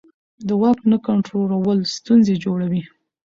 [0.47, 2.83] د واک نه کنټرول ستونزې جوړوي